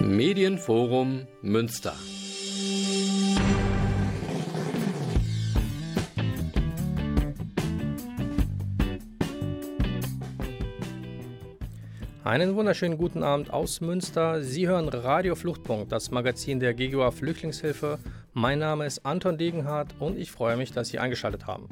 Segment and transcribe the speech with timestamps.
[0.00, 1.94] Medienforum Münster.
[12.24, 14.42] Einen wunderschönen guten Abend aus Münster.
[14.42, 17.98] Sie hören Radio Fluchtpunkt, das Magazin der GGUA Flüchtlingshilfe.
[18.32, 21.68] Mein Name ist Anton Degenhardt und ich freue mich, dass Sie eingeschaltet haben.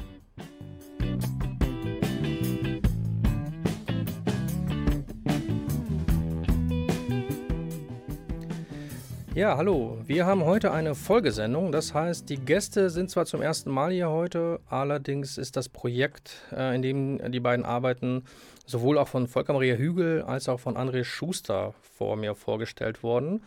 [9.35, 9.99] Ja, hallo.
[10.07, 11.73] Wir haben heute eine Folgesendung.
[11.73, 16.35] Das heißt, die Gäste sind zwar zum ersten Mal hier heute, allerdings ist das Projekt,
[16.55, 18.25] äh, in dem die beiden arbeiten,
[18.67, 23.43] sowohl auch von Volker Maria Hügel als auch von André Schuster vor mir vorgestellt worden.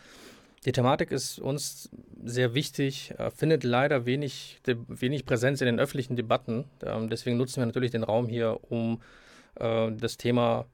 [0.66, 1.92] Die Thematik ist uns
[2.24, 6.66] sehr wichtig, äh, findet leider wenig, wenig Präsenz in den öffentlichen Debatten.
[6.84, 9.04] Ähm, deswegen nutzen wir natürlich den Raum hier, um
[9.60, 10.66] äh, das Thema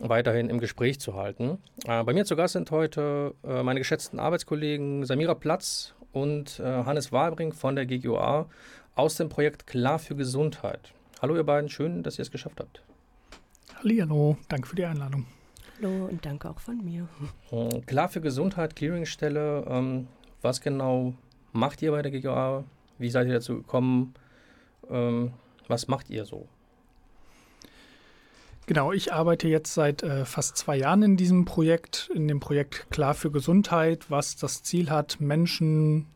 [0.00, 1.58] weiterhin im Gespräch zu halten.
[1.86, 6.62] Äh, bei mir zu Gast sind heute äh, meine geschätzten Arbeitskollegen Samira Platz und äh,
[6.62, 8.48] Hannes Wahlbring von der GGOA
[8.94, 10.92] aus dem Projekt Klar für Gesundheit.
[11.20, 12.82] Hallo ihr beiden, schön, dass ihr es geschafft habt.
[13.82, 15.26] Hallo, danke für die Einladung.
[15.78, 17.08] Hallo und danke auch von mir.
[17.50, 20.08] Äh, Klar für Gesundheit, Clearingstelle, ähm,
[20.42, 21.14] was genau
[21.52, 22.64] macht ihr bei der GGOA?
[22.98, 24.14] Wie seid ihr dazu gekommen?
[24.90, 25.32] Ähm,
[25.68, 26.48] was macht ihr so?
[28.66, 32.90] Genau, ich arbeite jetzt seit äh, fast zwei Jahren in diesem Projekt, in dem Projekt
[32.90, 36.06] Klar für Gesundheit, was das Ziel hat, Menschen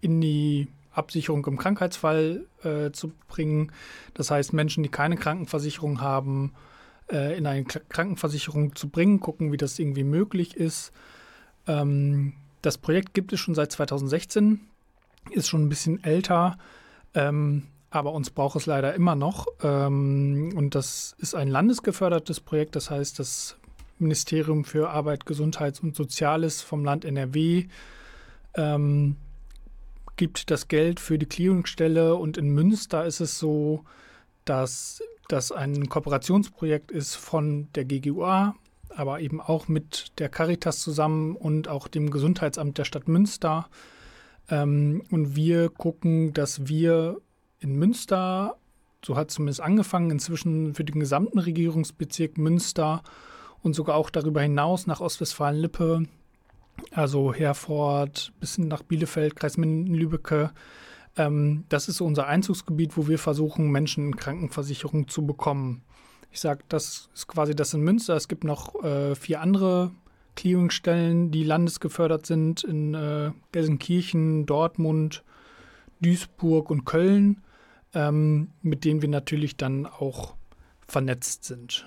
[0.00, 3.72] in die Absicherung im Krankheitsfall äh, zu bringen.
[4.14, 6.52] Das heißt, Menschen, die keine Krankenversicherung haben,
[7.10, 10.92] äh, in eine K Krankenversicherung zu bringen, gucken, wie das irgendwie möglich ist.
[11.66, 14.60] Ähm, das Projekt gibt es schon seit 2016,
[15.30, 16.58] ist schon ein bisschen älter.
[17.14, 19.46] Ähm, aber uns braucht es leider immer noch.
[19.62, 23.56] Ähm, und das ist ein landesgefördertes Projekt, das heißt, das
[23.98, 27.66] Ministerium für Arbeit, Gesundheit und Soziales vom Land NRW
[28.56, 29.16] ähm,
[30.16, 33.84] gibt das Geld für die Clearingstelle und in Münster ist es so,
[34.44, 38.54] dass das ein Kooperationsprojekt ist von der GGUA,
[38.94, 43.68] aber eben auch mit der Caritas zusammen und auch dem Gesundheitsamt der Stadt Münster.
[44.48, 47.20] Ähm, und wir gucken, dass wir
[47.62, 48.56] in Münster,
[49.04, 53.02] so hat es zumindest angefangen, inzwischen für den gesamten Regierungsbezirk Münster
[53.62, 56.04] und sogar auch darüber hinaus nach Ostwestfalen-Lippe,
[56.92, 60.52] also Herford bis nach Bielefeld, Kreis Minden-Lübbecke.
[61.16, 65.82] Ähm, das ist unser Einzugsgebiet, wo wir versuchen, Menschen in Krankenversicherung zu bekommen.
[66.30, 68.16] Ich sage, das ist quasi das in Münster.
[68.16, 69.90] Es gibt noch äh, vier andere
[70.34, 75.22] Clearingstellen, die landesgefördert sind in äh, Gelsenkirchen, Dortmund,
[76.00, 77.42] Duisburg und Köln
[77.94, 80.34] ähm, mit denen wir natürlich dann auch
[80.86, 81.86] vernetzt sind.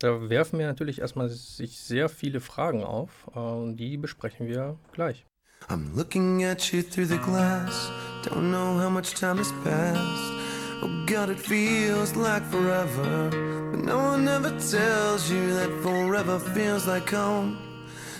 [0.00, 4.76] Da werfen wir natürlich erstmal sich sehr viele Fragen auf äh, und die besprechen wir
[4.92, 5.24] gleich.
[5.68, 7.90] I'm looking at you through the glass,
[8.22, 10.32] don't know how much time has passed.
[10.80, 13.28] Oh God, it feels like forever,
[13.72, 17.58] but no one ever tells you that forever feels like home.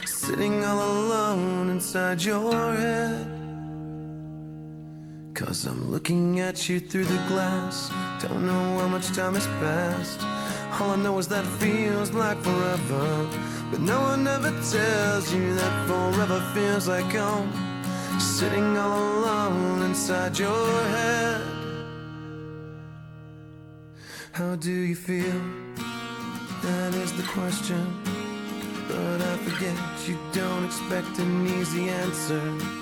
[0.05, 3.38] Sitting all alone inside your head.
[5.39, 7.93] Cause I'm looking at you through the glass.
[8.21, 10.21] Don't know how much time has passed.
[10.81, 13.29] All I know is that it feels like forever.
[13.71, 17.53] But no one ever tells you that forever feels like home.
[18.19, 21.41] Sitting all alone inside your head.
[24.33, 25.41] How do you feel?
[26.63, 27.87] That is the question.
[28.89, 29.79] But I forget
[30.09, 32.78] you don't expect an easy answer.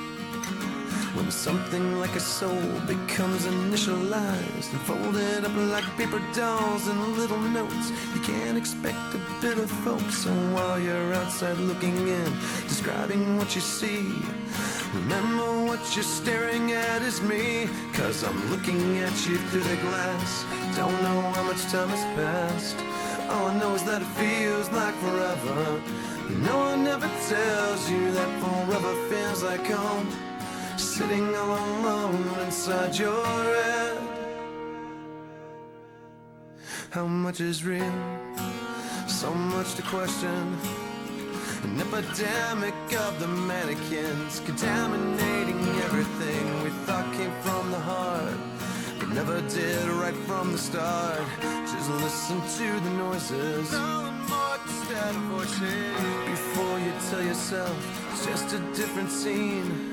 [1.16, 7.40] When something like a soul becomes initialized and folded up like paper dolls and little
[7.40, 10.18] notes, you can't expect a bit of folks.
[10.18, 12.32] So while you're outside looking in,
[12.68, 14.12] describing what you see,
[14.92, 17.66] remember what you're staring at is me.
[17.94, 20.44] Cause I'm looking at you through the glass.
[20.76, 22.76] Don't know how much time has passed.
[23.30, 25.80] All I know is that it feels like forever.
[26.42, 30.06] No one ever tells you that forever feels like home
[30.96, 33.98] sitting all alone inside your head.
[36.88, 37.98] How much is real?
[39.06, 40.44] So much to question.
[41.64, 42.74] An epidemic
[43.06, 48.38] of the mannequins contaminating everything we thought came from the heart,
[48.98, 51.20] but never did right from the start.
[51.72, 53.68] Just listen to the noises.
[56.34, 57.76] Before you tell yourself
[58.12, 59.92] it's just a different scene.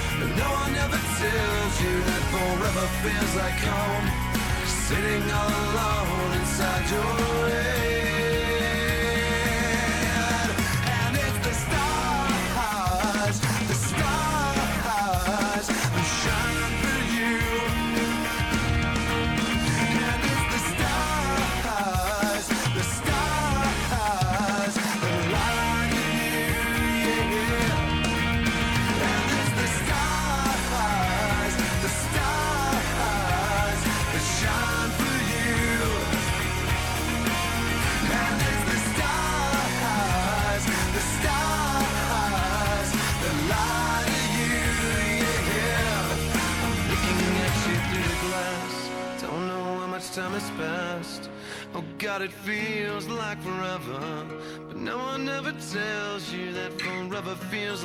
[0.21, 4.07] And no one ever tells you that forever feels like home,
[4.67, 6.10] sitting all alone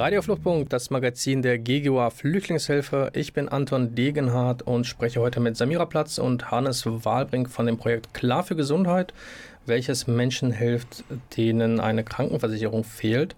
[0.00, 3.10] Radiofluchtpunkt, das Magazin der GGUA Flüchtlingshilfe.
[3.12, 7.76] Ich bin Anton Degenhardt und spreche heute mit Samira Platz und Hannes Wahlbrink von dem
[7.76, 9.12] Projekt Klar für Gesundheit,
[9.66, 11.04] welches Menschen hilft,
[11.36, 13.36] denen eine Krankenversicherung fehlt.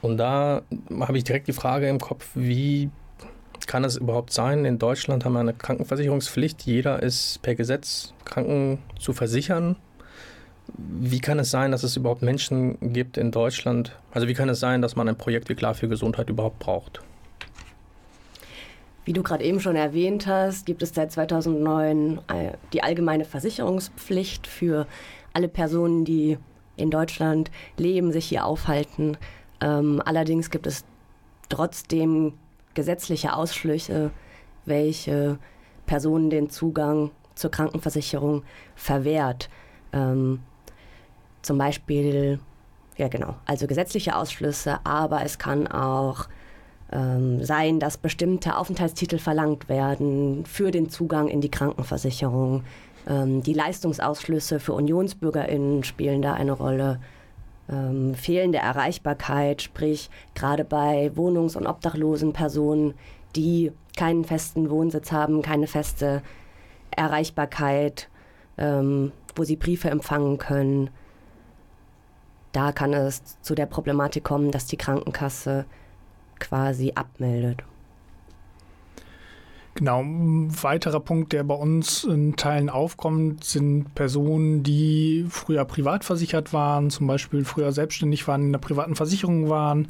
[0.00, 0.62] Und da
[1.00, 2.90] habe ich direkt die Frage im Kopf, wie
[3.66, 4.64] kann es überhaupt sein?
[4.64, 6.62] In Deutschland haben wir eine Krankenversicherungspflicht.
[6.62, 9.74] Jeder ist per Gesetz Kranken zu versichern.
[10.76, 13.96] Wie kann es sein, dass es überhaupt Menschen gibt in Deutschland?
[14.12, 17.00] Also wie kann es sein, dass man ein Projekt wie Klar für Gesundheit überhaupt braucht?
[19.04, 24.46] Wie du gerade eben schon erwähnt hast, gibt es seit 2009 äh, die allgemeine Versicherungspflicht
[24.46, 24.86] für
[25.32, 26.36] alle Personen, die
[26.76, 29.16] in Deutschland leben, sich hier aufhalten.
[29.62, 30.84] Ähm, allerdings gibt es
[31.48, 32.34] trotzdem
[32.74, 34.10] gesetzliche Ausschlüsse,
[34.66, 35.38] welche
[35.86, 38.42] Personen den Zugang zur Krankenversicherung
[38.76, 39.48] verwehrt.
[41.48, 42.40] Zum Beispiel,
[42.98, 46.28] ja genau, also gesetzliche Ausschlüsse, aber es kann auch
[46.92, 52.64] ähm, sein, dass bestimmte Aufenthaltstitel verlangt werden für den Zugang in die Krankenversicherung.
[53.08, 57.00] Ähm, die Leistungsausschlüsse für UnionsbürgerInnen spielen da eine Rolle.
[57.70, 62.92] Ähm, fehlende Erreichbarkeit, sprich gerade bei wohnungs- und obdachlosen Personen,
[63.36, 66.20] die keinen festen Wohnsitz haben, keine feste
[66.90, 68.10] Erreichbarkeit,
[68.58, 70.90] ähm, wo sie Briefe empfangen können.
[72.52, 75.64] Da kann es zu der Problematik kommen, dass die Krankenkasse
[76.38, 77.62] quasi abmeldet.
[79.74, 86.04] Genau, ein weiterer Punkt, der bei uns in Teilen aufkommt, sind Personen, die früher privat
[86.04, 89.86] versichert waren, zum Beispiel früher selbstständig waren, in der privaten Versicherung waren,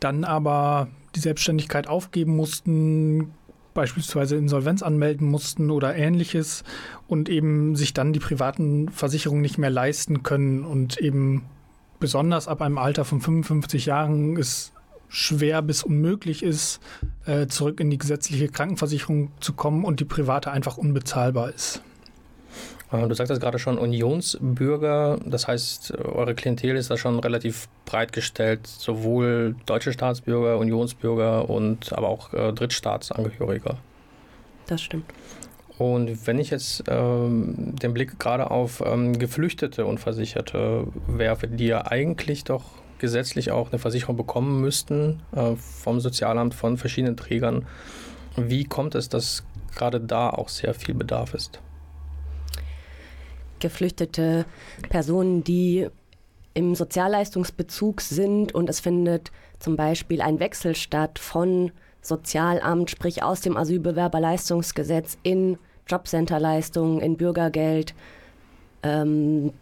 [0.00, 3.34] dann aber die Selbstständigkeit aufgeben mussten,
[3.74, 6.64] beispielsweise Insolvenz anmelden mussten oder ähnliches
[7.08, 11.44] und eben sich dann die privaten Versicherungen nicht mehr leisten können und eben
[12.00, 14.72] besonders ab einem Alter von 55 Jahren es
[15.08, 16.80] schwer bis unmöglich ist,
[17.24, 21.82] äh, zurück in die gesetzliche Krankenversicherung zu kommen und die private einfach unbezahlbar ist.
[22.94, 28.12] Äh, Du sagtest gerade schon Unionsbürger, das heißt, eure Klientel ist da schon relativ breit
[28.12, 33.76] gestellt, sowohl deutsche Staatsbürger, Unionsbürger und aber auch äh, Drittstaatsangehörige.
[34.66, 35.04] Das stimmt.
[35.76, 41.66] Und wenn ich jetzt ähm, den Blick gerade auf ähm, Geflüchtete und Versicherte werfe, die
[41.66, 42.64] ja eigentlich doch
[42.98, 47.66] gesetzlich auch eine Versicherung bekommen müssten äh, vom Sozialamt, von verschiedenen Trägern,
[48.36, 51.60] wie kommt es, dass gerade da auch sehr viel Bedarf ist?
[53.64, 54.44] Geflüchtete
[54.90, 55.88] Personen, die
[56.52, 63.40] im Sozialleistungsbezug sind und es findet zum Beispiel ein Wechsel statt von Sozialamt, sprich aus
[63.40, 65.56] dem Asylbewerberleistungsgesetz in
[65.88, 67.94] Jobcenterleistungen, in Bürgergeld.
[68.82, 69.54] Ähm,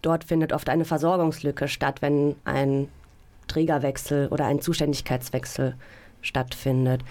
[0.00, 2.88] dort findet oft eine Versorgungslücke statt, wenn ein
[3.46, 5.74] Trägerwechsel oder ein Zuständigkeitswechsel
[6.22, 7.02] stattfindet.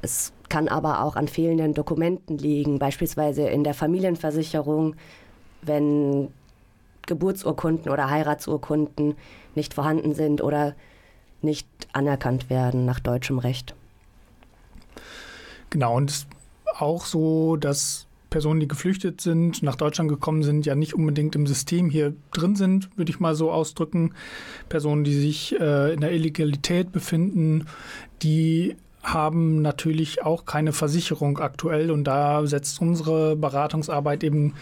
[0.00, 4.96] Es kann aber auch an fehlenden Dokumenten liegen, beispielsweise in der Familienversicherung,
[5.62, 6.28] wenn
[7.06, 9.14] Geburtsurkunden oder Heiratsurkunden
[9.54, 10.74] nicht vorhanden sind oder
[11.42, 13.74] nicht anerkannt werden nach deutschem Recht.
[15.70, 16.28] Genau, und es ist
[16.78, 21.46] auch so, dass Personen, die geflüchtet sind, nach Deutschland gekommen sind, ja nicht unbedingt im
[21.46, 24.14] System hier drin sind, würde ich mal so ausdrücken.
[24.68, 27.66] Personen, die sich äh, in der Illegalität befinden,
[28.22, 34.54] die haben natürlich auch keine Versicherung aktuell und da setzt unsere Beratungsarbeit eben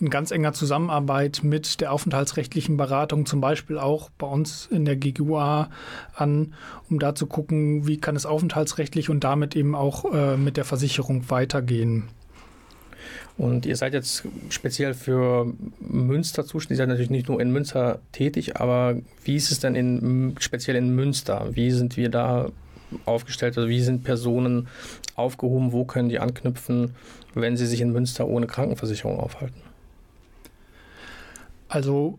[0.00, 4.96] in ganz enger Zusammenarbeit mit der aufenthaltsrechtlichen Beratung, zum Beispiel auch bei uns in der
[4.96, 5.68] GGUA
[6.14, 6.54] an,
[6.90, 10.64] um da zu gucken, wie kann es aufenthaltsrechtlich und damit eben auch äh, mit der
[10.64, 12.08] Versicherung weitergehen.
[13.38, 16.78] Und ihr seid jetzt speziell für Münster zuständig.
[16.78, 20.76] Ihr seid natürlich nicht nur in Münster tätig, aber wie ist es denn in, speziell
[20.76, 21.48] in Münster?
[21.52, 22.50] Wie sind wir da
[23.06, 23.56] aufgestellt?
[23.56, 24.68] Also wie sind Personen
[25.16, 25.72] aufgehoben?
[25.72, 26.94] Wo können die anknüpfen,
[27.34, 29.60] wenn sie sich in Münster ohne Krankenversicherung aufhalten?
[31.68, 32.18] Also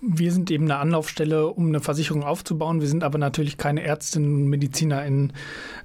[0.00, 2.80] wir sind eben eine Anlaufstelle, um eine Versicherung aufzubauen.
[2.80, 5.32] Wir sind aber natürlich keine Ärztinnen und MedizinerInnen.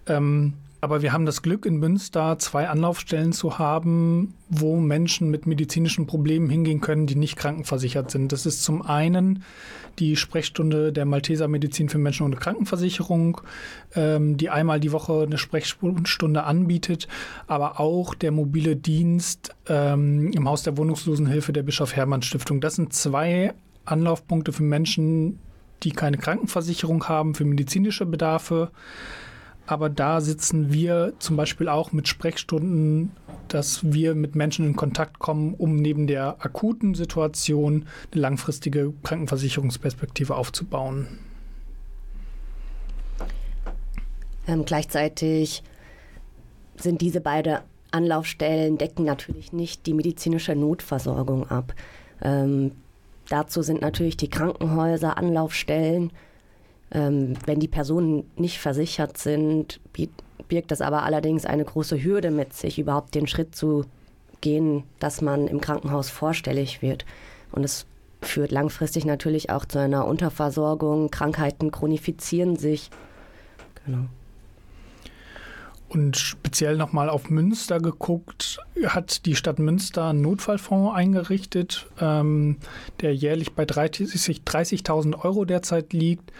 [0.08, 5.48] Ähm, aber wir haben das Glück, in Münster zwei Anlaufstellen zu haben, wo Menschen mit
[5.48, 8.32] medizinischen Problemen hingehen können, die nicht krankenversichert sind.
[8.32, 9.44] Das ist zum einen
[10.00, 13.42] die Sprechstunde der Malteser Medizin für Menschen ohne Krankenversicherung,
[13.96, 17.08] ähm, die einmal die Woche eine Sprechstunde anbietet,
[17.48, 22.62] aber auch der mobile Dienst ähm, im Haus der Wohnungslosenhilfe der Bischof Hermann Stiftung.
[22.62, 23.54] Das sind zwei
[23.86, 25.40] Anlaufpunkte für Menschen,
[25.84, 28.72] die keine Krankenversicherung haben, für medizinische Bedarfe.
[29.68, 33.12] Aber da sitzen wir zum Beispiel auch mit Sprechstunden,
[33.50, 40.36] dass wir mit Menschen in Kontakt kommen, um neben der akuten Situation eine langfristige Krankenversicherungsperspektive
[40.36, 41.20] aufzubauen.
[44.48, 45.64] Ähm, gleichzeitig
[46.78, 47.58] sind diese beiden
[47.92, 51.74] Anlaufstellen decken natürlich nicht die medizinische Notversorgung ab.
[52.22, 52.72] Ähm,
[53.28, 56.12] dazu sind natürlich die Krankenhäuser Anlaufstellen
[56.92, 59.80] ähm, wenn die Personen nicht versichert sind,
[60.48, 63.86] birgt das aber allerdings eine große Hürde mit sich, überhaupt den Schritt zu
[64.42, 67.06] gehen, dass man im Krankenhaus vorstellig wird.
[67.52, 67.86] Und es
[68.22, 71.12] führt langfristig natürlich auch zu einer Unterversorgung.
[71.12, 72.90] Krankheiten chronifizieren sich.
[73.86, 74.06] Genau.
[75.90, 82.58] Und speziell nochmal auf Münster geguckt, hat die Stadt Münster einen Notfallfonds eingerichtet, ähm,
[83.00, 84.90] der jährlich bei 30.000 30
[85.24, 86.34] Euro derzeit liegt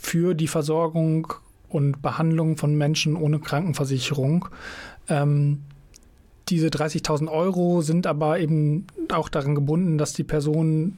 [0.00, 1.32] für die Versorgung
[1.68, 4.48] und Behandlung von Menschen ohne Krankenversicherung.
[5.08, 5.62] Ähm,
[6.48, 10.96] diese 30.000 Euro sind aber eben auch daran gebunden, dass die Person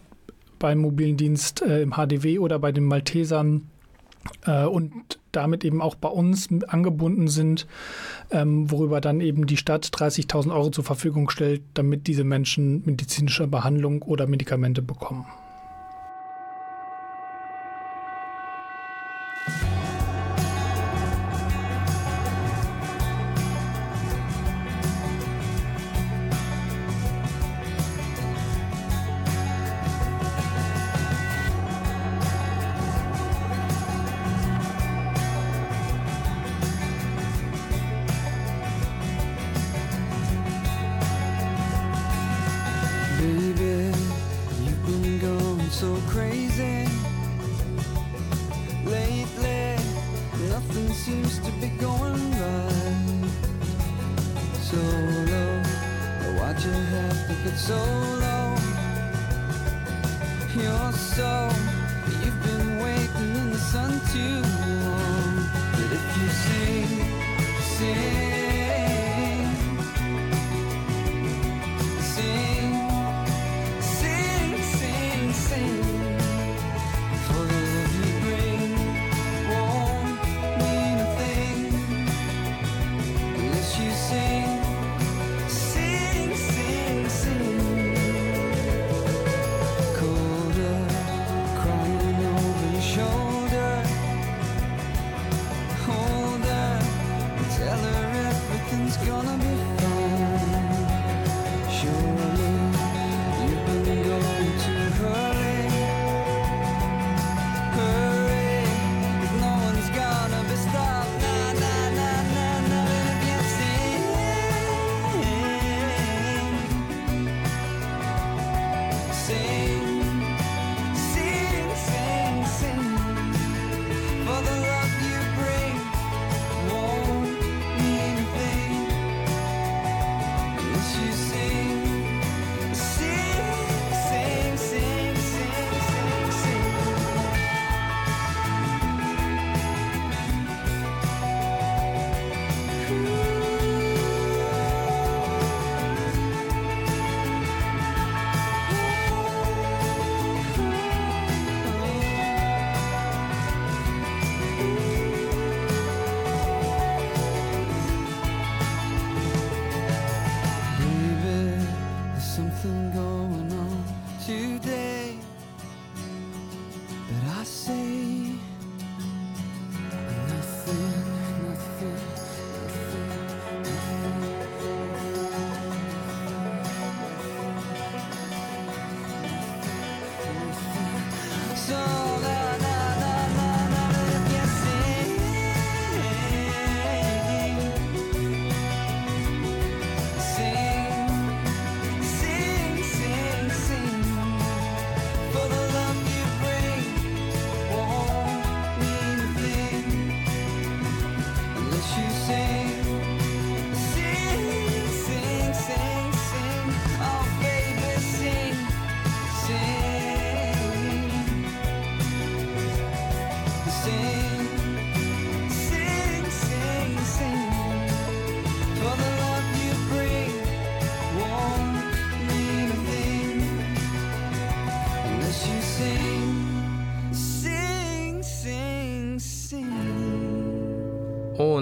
[0.58, 3.68] beim mobilen Dienst äh, im HDW oder bei den Maltesern
[4.46, 7.66] äh, und damit eben auch bei uns angebunden sind,
[8.30, 13.46] ähm, worüber dann eben die Stadt 30.000 Euro zur Verfügung stellt, damit diese Menschen medizinische
[13.46, 15.24] Behandlung oder Medikamente bekommen.
[57.52, 58.60] it so long,
[60.54, 61.50] You're so,
[62.22, 64.42] you've been waiting in the sun too
[64.82, 65.48] long.
[65.72, 66.90] But if you sing,
[67.60, 68.29] sing.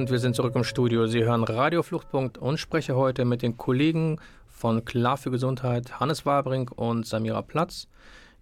[0.08, 1.06] Und wir sind zurück im Studio.
[1.06, 6.24] Sie hören Radio Fluchtpunkt und spreche heute mit den Kollegen von Klar für Gesundheit, Hannes
[6.24, 7.88] Warbrink und Samira Platz,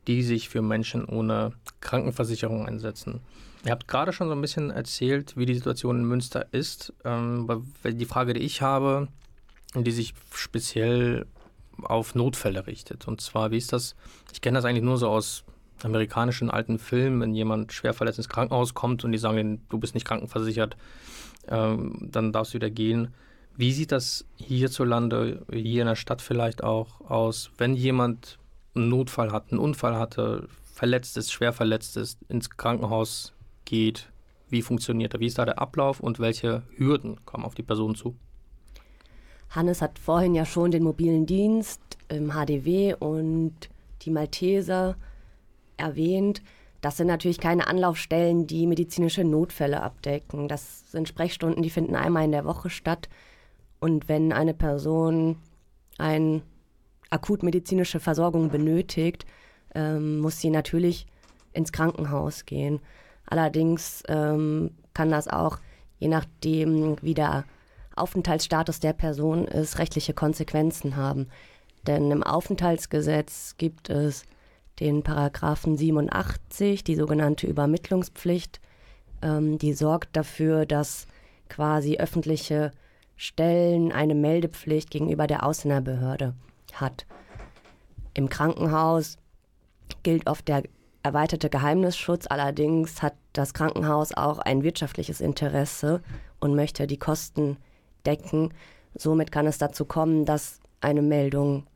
[0.06, 3.18] die sich für Menschen ohne Krankenversicherung einsetzen.
[3.64, 6.92] Ihr habt gerade schon so ein bisschen erzählt, wie die Situation in Münster ist.
[7.04, 7.48] Ähm,
[7.82, 9.08] die Frage, die ich habe,
[9.74, 11.26] die sich speziell
[11.82, 13.08] auf Notfälle richtet.
[13.08, 13.96] Und zwar, wie ist das?
[14.32, 15.42] Ich kenne das eigentlich nur so aus
[15.82, 19.94] amerikanischen alten Filmen, wenn jemand schwer verletzt ins Krankenhaus kommt und die sagen, du bist
[19.94, 20.76] nicht krankenversichert,
[21.48, 23.14] ähm, dann darfst du wieder gehen.
[23.56, 28.38] Wie sieht das hierzulande, hier in der Stadt vielleicht auch aus, wenn jemand
[28.74, 33.32] einen Notfall hat, einen Unfall hatte, verletzt ist, schwer verletzt ist, ins Krankenhaus
[33.64, 34.10] geht?
[34.48, 35.20] Wie funktioniert das?
[35.20, 38.14] Wie ist da der Ablauf und welche Hürden kommen auf die Person zu?
[39.50, 43.54] Hannes hat vorhin ja schon den mobilen Dienst im HDW und
[44.02, 44.96] die Malteser
[45.76, 46.42] erwähnt.
[46.80, 50.48] Das sind natürlich keine Anlaufstellen, die medizinische Notfälle abdecken.
[50.48, 53.08] Das sind Sprechstunden, die finden einmal in der Woche statt.
[53.80, 55.36] Und wenn eine Person
[55.98, 56.42] eine
[57.10, 59.26] akutmedizinische Versorgung benötigt,
[59.74, 61.06] ähm, muss sie natürlich
[61.52, 62.80] ins Krankenhaus gehen.
[63.26, 65.58] Allerdings ähm, kann das auch,
[65.98, 67.44] je nachdem, wie der
[67.94, 71.28] Aufenthaltsstatus der Person ist, rechtliche Konsequenzen haben.
[71.86, 74.24] Denn im Aufenthaltsgesetz gibt es
[74.80, 78.60] den Paragraphen 87, die sogenannte Übermittlungspflicht,
[79.22, 81.06] ähm, die sorgt dafür, dass
[81.48, 82.72] quasi öffentliche
[83.16, 86.34] Stellen eine Meldepflicht gegenüber der Ausländerbehörde
[86.74, 87.06] hat.
[88.12, 89.16] Im Krankenhaus
[90.02, 90.64] gilt oft der
[91.02, 96.02] erweiterte Geheimnisschutz, allerdings hat das Krankenhaus auch ein wirtschaftliches Interesse
[96.40, 97.58] und möchte die Kosten
[98.04, 98.52] decken.
[98.94, 101.66] Somit kann es dazu kommen, dass eine Meldung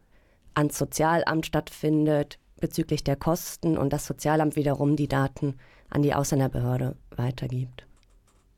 [0.55, 5.55] ans Sozialamt stattfindet, bezüglich der Kosten und das Sozialamt wiederum die Daten
[5.89, 7.87] an die Ausländerbehörde weitergibt.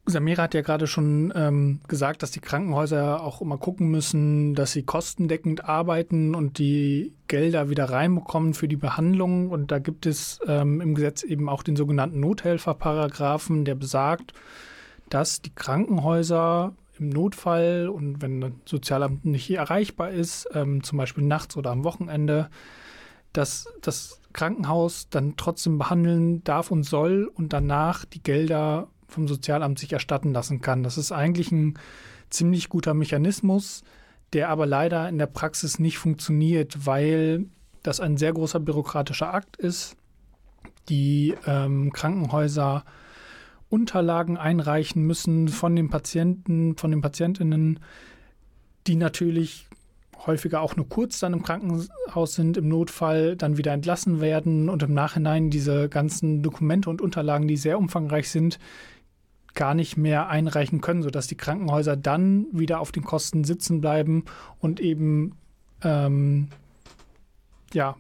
[0.05, 4.73] Samira hat ja gerade schon ähm, gesagt, dass die Krankenhäuser auch immer gucken müssen, dass
[4.73, 9.51] sie kostendeckend arbeiten und die Gelder wieder reinbekommen für die Behandlung.
[9.51, 14.33] Und da gibt es ähm, im Gesetz eben auch den sogenannten Nothelferparagraphen, der besagt,
[15.09, 21.25] dass die Krankenhäuser im Notfall und wenn das Sozialamt nicht erreichbar ist, ähm, zum Beispiel
[21.25, 22.51] nachts oder am Wochenende,
[23.33, 29.79] dass das Krankenhaus dann trotzdem behandeln darf und soll und danach die Gelder vom Sozialamt
[29.79, 30.83] sich erstatten lassen kann.
[30.83, 31.79] Das ist eigentlich ein
[32.31, 33.83] ziemlich guter Mechanismus,
[34.33, 37.47] der aber leider in der Praxis nicht funktioniert, weil
[37.83, 39.97] das ein sehr großer bürokratischer Akt ist.
[40.89, 42.85] Die ähm, Krankenhäuser
[43.69, 47.81] Unterlagen einreichen müssen von den Patienten, von den Patientinnen,
[48.87, 49.67] die natürlich
[50.27, 54.83] häufiger auch nur kurz dann im Krankenhaus sind, im Notfall dann wieder entlassen werden und
[54.83, 58.59] im Nachhinein diese ganzen Dokumente und Unterlagen, die sehr umfangreich sind,
[59.55, 64.25] gar nicht mehr einreichen können, sodass die Krankenhäuser dann wieder auf den Kosten sitzen bleiben
[64.61, 65.37] und eben
[65.83, 66.49] ähm,
[67.75, 67.97] ja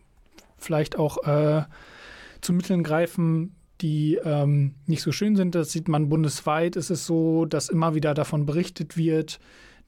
[0.58, 1.64] vielleicht auch äh,
[2.40, 5.54] zu Mitteln greifen, die ähm, nicht so schön sind.
[5.54, 6.76] Das sieht man bundesweit.
[6.76, 9.40] Es ist so, dass immer wieder davon berichtet wird,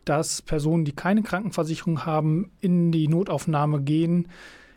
[0.04, 4.28] dass Personen, die keine Krankenversicherung haben, in die Notaufnahme gehen,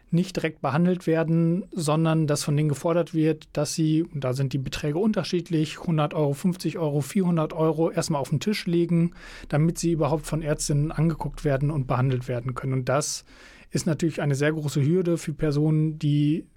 [0.10, 4.54] nicht direkt behandelt werden, sondern dass von denen gefordert wird, dass sie, und da sind
[4.54, 9.12] die Beträge unterschiedlich, 100 Euro, 50 Euro, 400 Euro erstmal auf den Tisch legen,
[9.50, 12.74] damit sie überhaupt von Ärztinnen angeguckt werden und behandelt werden können.
[12.74, 13.26] Und das
[13.70, 16.48] ist natürlich eine sehr große Hürde für Personen, die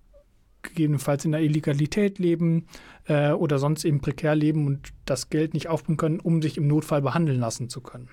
[0.63, 2.67] gegebenenfalls in der Illegalität leben
[3.07, 6.69] äh, oder sonst eben prekär leben und das Geld nicht aufbringen können, um sich im
[6.69, 8.09] Notfall behandeln lassen zu können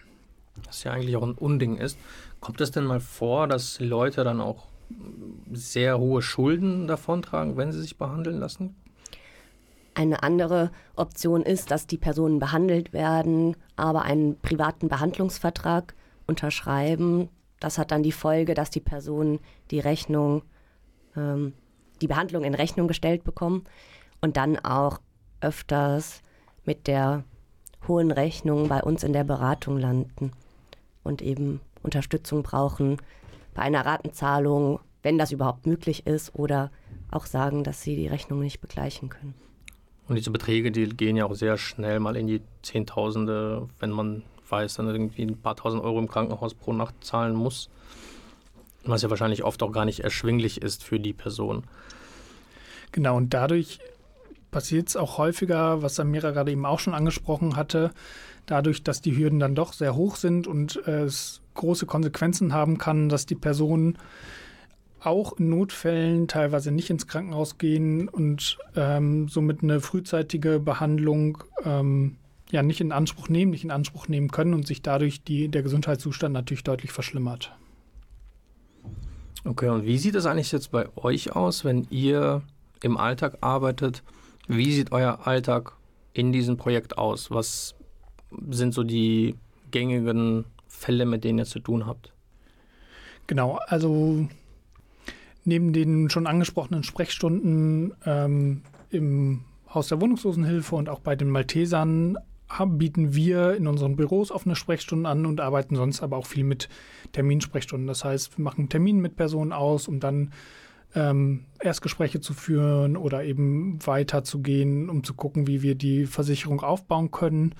[0.65, 1.97] was ja eigentlich auch ein Unding ist.
[2.39, 4.67] Kommt es denn mal vor, dass Leute dann auch
[5.51, 8.75] sehr hohe Schulden davontragen, wenn sie sich behandeln lassen?
[9.93, 15.95] Eine andere Option ist, dass die Personen behandelt werden, aber einen privaten Behandlungsvertrag
[16.27, 17.29] unterschreiben.
[17.59, 19.39] Das hat dann die Folge, dass die Personen
[19.71, 20.43] die Rechnung,
[21.15, 21.53] ähm,
[21.99, 23.63] die Behandlung in Rechnung gestellt bekommen
[24.21, 24.99] und dann auch
[25.41, 26.21] öfters
[26.63, 27.23] mit der
[27.87, 30.31] hohen Rechnung bei uns in der Beratung landen
[31.07, 32.97] und eben Unterstützung brauchen
[33.53, 36.71] bei einer Ratenzahlung, wenn das überhaupt möglich ist, oder
[37.09, 39.33] auch sagen, dass sie die Rechnung nicht begleichen können.
[40.07, 44.23] Und diese Beträge, die gehen ja auch sehr schnell mal in die Zehntausende, wenn man
[44.49, 47.69] weiß, dann irgendwie ein paar tausend Euro im Krankenhaus pro Nacht zahlen muss.
[48.85, 51.63] Was ja wahrscheinlich oft auch gar nicht erschwinglich ist für die Person.
[52.93, 53.79] Genau, und dadurch
[54.51, 57.91] passiert es auch häufiger, was Samira gerade eben auch schon angesprochen hatte,
[58.47, 62.79] dadurch, dass die Hürden dann doch sehr hoch sind und äh, es große Konsequenzen haben
[62.79, 63.97] kann, dass die Personen
[64.99, 72.17] auch in Notfällen teilweise nicht ins Krankenhaus gehen und ähm, somit eine frühzeitige Behandlung ähm,
[72.49, 75.61] ja nicht in Anspruch nehmen, nicht in Anspruch nehmen können und sich dadurch die, der
[75.61, 77.55] Gesundheitszustand natürlich deutlich verschlimmert.
[79.43, 82.41] Okay, und wie sieht es eigentlich jetzt bei euch aus, wenn ihr
[82.81, 84.03] im Alltag arbeitet?
[84.47, 85.73] Wie sieht euer Alltag
[86.13, 87.31] in diesem Projekt aus?
[87.31, 87.75] Was
[88.49, 89.35] sind so die
[89.71, 92.13] gängigen Fälle, mit denen ihr zu tun habt?
[93.27, 94.27] Genau, also
[95.43, 99.41] neben den schon angesprochenen Sprechstunden ähm, im
[99.73, 102.17] Haus der Wohnungslosenhilfe und auch bei den Maltesern
[102.65, 106.69] bieten wir in unseren Büros offene Sprechstunden an und arbeiten sonst aber auch viel mit
[107.11, 107.87] Terminsprechstunden.
[107.87, 110.31] Das heißt, wir machen Termine mit Personen aus, um dann
[110.95, 117.11] ähm, Erstgespräche zu führen oder eben weiterzugehen, um zu gucken, wie wir die Versicherung aufbauen
[117.11, 117.53] können.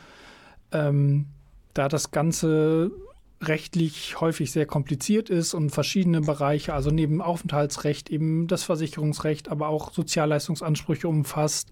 [0.71, 1.27] Ähm,
[1.73, 2.91] da das Ganze
[3.41, 9.67] rechtlich häufig sehr kompliziert ist und verschiedene Bereiche, also neben Aufenthaltsrecht eben das Versicherungsrecht, aber
[9.67, 11.71] auch Sozialleistungsansprüche umfasst,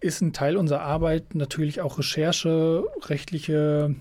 [0.00, 3.94] ist ein Teil unserer Arbeit natürlich auch Recherche, rechtliche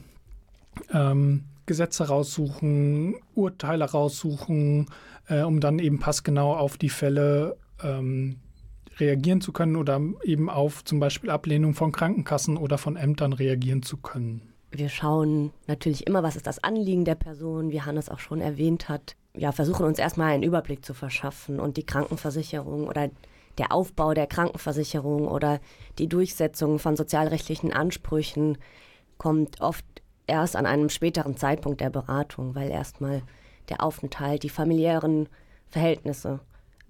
[0.93, 4.87] ähm, Gesetze raussuchen, Urteile raussuchen,
[5.27, 8.37] äh, um dann eben passgenau auf die Fälle ähm,
[8.99, 13.83] reagieren zu können oder eben auf zum Beispiel Ablehnung von Krankenkassen oder von Ämtern reagieren
[13.83, 14.53] zu können.
[14.71, 18.87] Wir schauen natürlich immer, was ist das Anliegen der Person, wie Hannes auch schon erwähnt
[18.87, 19.15] hat.
[19.35, 23.09] Ja, versuchen uns erstmal einen Überblick zu verschaffen und die Krankenversicherung oder
[23.57, 25.59] der Aufbau der Krankenversicherung oder
[25.97, 28.57] die Durchsetzung von sozialrechtlichen Ansprüchen
[29.17, 29.85] kommt oft
[30.27, 33.23] erst an einem späteren Zeitpunkt der Beratung, weil erstmal
[33.69, 35.27] der Aufenthalt, die familiären
[35.67, 36.39] Verhältnisse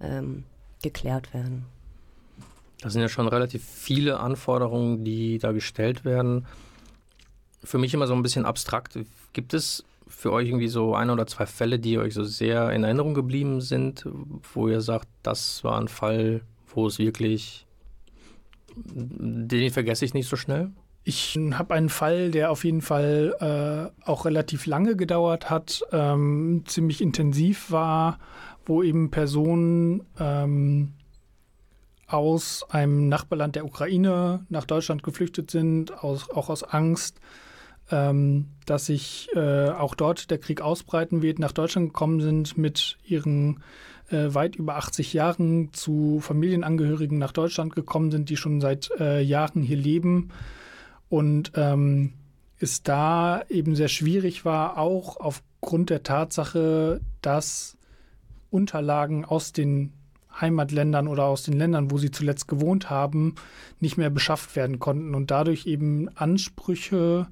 [0.00, 0.44] ähm,
[0.82, 1.66] geklärt werden.
[2.82, 6.46] Das sind ja schon relativ viele Anforderungen, die da gestellt werden.
[7.62, 8.98] Für mich immer so ein bisschen abstrakt.
[9.32, 12.84] Gibt es für euch irgendwie so ein oder zwei Fälle, die euch so sehr in
[12.84, 14.06] Erinnerung geblieben sind,
[14.54, 16.42] wo ihr sagt, das war ein Fall,
[16.74, 17.66] wo es wirklich,
[18.74, 20.70] den vergesse ich nicht so schnell?
[21.04, 26.64] Ich habe einen Fall, der auf jeden Fall äh, auch relativ lange gedauert hat, ähm,
[26.66, 28.18] ziemlich intensiv war,
[28.66, 30.92] wo eben Personen ähm,
[32.12, 37.20] aus einem Nachbarland der Ukraine nach Deutschland geflüchtet sind, aus, auch aus Angst,
[37.90, 42.98] ähm, dass sich äh, auch dort der Krieg ausbreiten wird, nach Deutschland gekommen sind mit
[43.04, 43.62] ihren
[44.10, 49.20] äh, weit über 80 Jahren zu Familienangehörigen nach Deutschland gekommen sind, die schon seit äh,
[49.20, 50.30] Jahren hier leben.
[51.08, 52.12] Und ähm,
[52.58, 57.76] es da eben sehr schwierig war, auch aufgrund der Tatsache, dass
[58.50, 59.92] Unterlagen aus den
[60.38, 63.34] Heimatländern oder aus den Ländern, wo sie zuletzt gewohnt haben,
[63.80, 67.26] nicht mehr beschafft werden konnten und dadurch eben Ansprüche,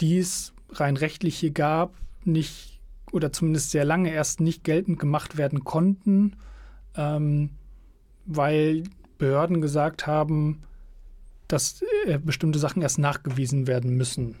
[0.00, 2.80] die es rein rechtlich hier gab, nicht
[3.12, 6.36] oder zumindest sehr lange erst nicht geltend gemacht werden konnten,
[6.96, 7.50] ähm,
[8.26, 8.84] weil
[9.18, 10.62] Behörden gesagt haben,
[11.46, 14.34] dass äh, bestimmte Sachen erst nachgewiesen werden müssen.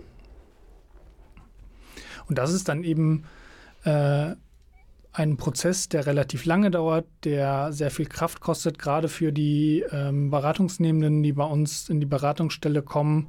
[2.26, 3.24] Und das ist dann eben
[3.84, 4.34] äh,
[5.14, 10.30] ein Prozess, der relativ lange dauert, der sehr viel Kraft kostet, gerade für die ähm,
[10.30, 13.28] Beratungsnehmenden, die bei uns in die Beratungsstelle kommen,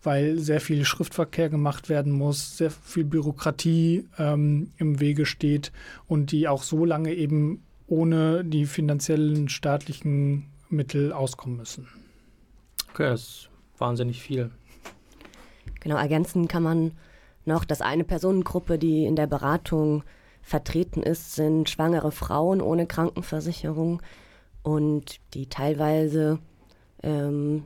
[0.00, 5.72] weil sehr viel Schriftverkehr gemacht werden muss, sehr viel Bürokratie ähm, im Wege steht
[6.06, 11.88] und die auch so lange eben ohne die finanziellen staatlichen Mittel auskommen müssen.
[12.90, 14.52] Okay, das ist wahnsinnig viel.
[15.80, 16.92] Genau, ergänzen kann man
[17.44, 20.04] noch, dass eine Personengruppe, die in der Beratung
[20.48, 24.00] vertreten ist, sind schwangere Frauen ohne Krankenversicherung
[24.62, 26.38] und die teilweise
[27.02, 27.64] ähm,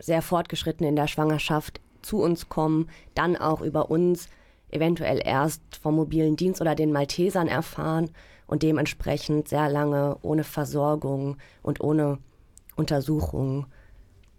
[0.00, 4.28] sehr fortgeschritten in der Schwangerschaft zu uns kommen, dann auch über uns
[4.70, 8.10] eventuell erst vom mobilen Dienst oder den Maltesern erfahren
[8.46, 12.18] und dementsprechend sehr lange ohne Versorgung und ohne
[12.76, 13.66] Untersuchung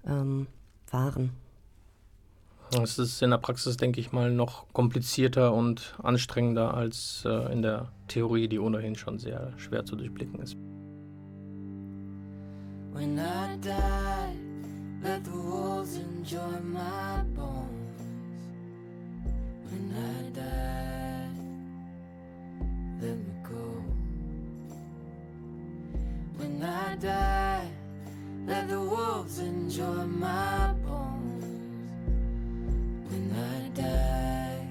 [0.06, 0.48] ähm,
[0.90, 1.32] waren.
[2.72, 7.62] Es ist in der Praxis, denke ich mal, noch komplizierter und anstrengender als äh, in
[7.62, 10.58] der Theorie, die ohnehin schon sehr schwer zu durchblicken ist.
[12.94, 14.48] When I die
[15.04, 18.02] Let the wolves enjoy my bones
[19.70, 21.30] when I die.
[23.00, 23.84] Let me go.
[26.38, 27.70] When I die,
[28.48, 31.37] let the wolves enjoy my bones
[33.10, 34.68] when I die.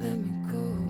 [0.00, 0.83] Let me I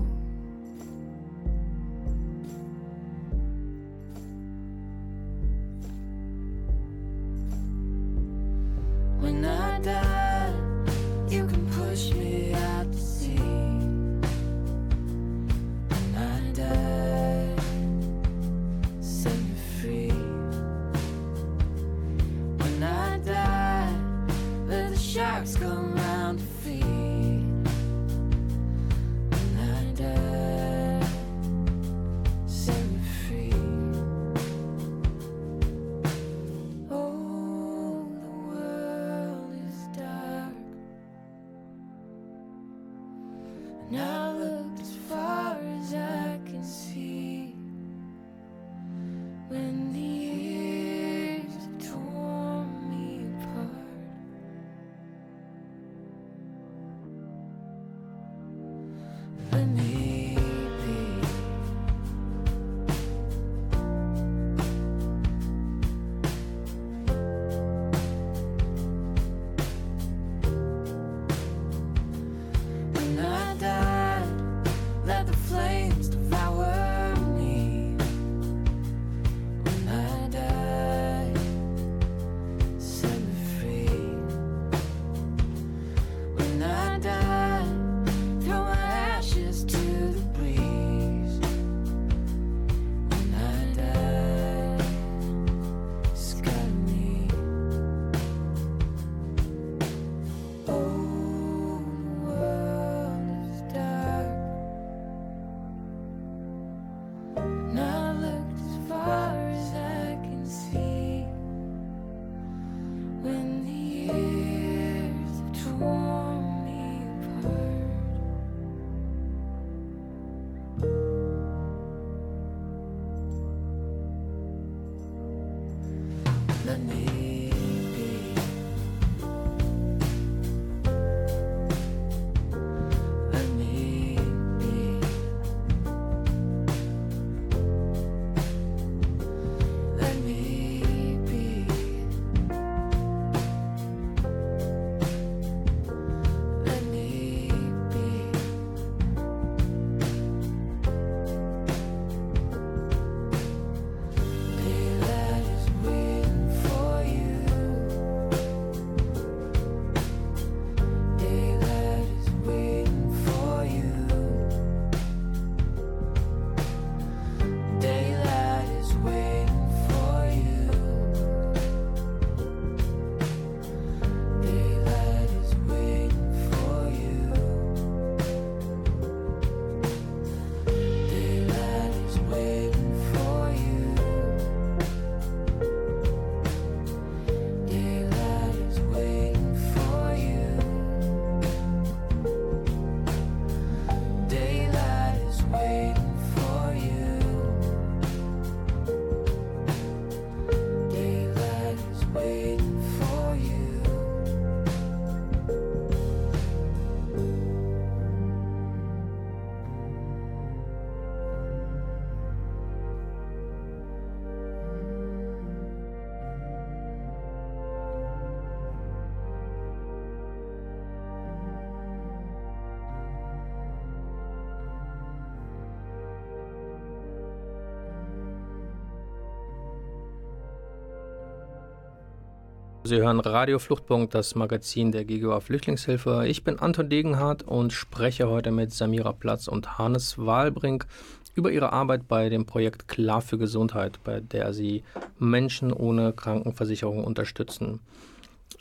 [232.87, 236.25] Sie hören Radio Fluchtpunkt, das Magazin der GGA Flüchtlingshilfe.
[236.27, 240.87] Ich bin Anton Degenhardt und spreche heute mit Samira Platz und Hannes Wahlbrink
[241.35, 244.83] über ihre Arbeit bei dem Projekt Klar für Gesundheit, bei der sie
[245.19, 247.81] Menschen ohne Krankenversicherung unterstützen.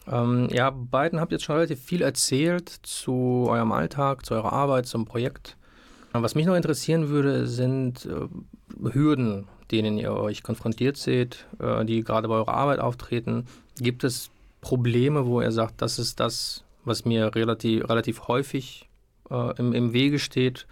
[0.09, 4.86] Ähm, ja, beiden habt jetzt schon relativ viel erzählt zu eurem Alltag, zu eurer Arbeit,
[4.86, 5.57] zum Projekt.
[6.13, 12.04] Was mich noch interessieren würde, sind äh, Hürden, denen ihr euch konfrontiert seht, äh, die
[12.04, 13.45] gerade bei eurer Arbeit auftreten.
[13.78, 14.30] Gibt es
[14.62, 18.89] Probleme, wo er sagt, das ist das, was mir relativ, relativ häufig
[19.30, 20.67] äh, im, im Wege steht?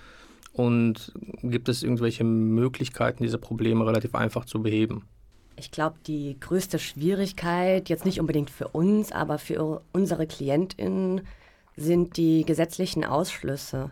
[0.53, 5.07] Und gibt es irgendwelche Möglichkeiten, diese Probleme relativ einfach zu beheben?
[5.55, 11.21] Ich glaube, die größte Schwierigkeit, jetzt nicht unbedingt für uns, aber für unsere KlientInnen,
[11.77, 13.91] sind die gesetzlichen Ausschlüsse,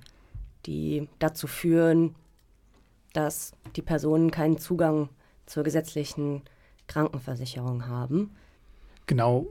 [0.66, 2.16] die dazu führen,
[3.14, 5.10] dass die Personen keinen Zugang
[5.46, 6.44] zur gesetzlichen
[6.88, 8.32] Krankenversicherung haben.
[9.08, 9.48] Genau,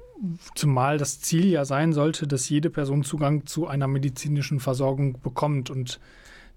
[0.54, 5.68] zumal das Ziel ja sein sollte, dass jede Person Zugang zu einer medizinischen Versorgung bekommt.
[5.70, 5.98] Und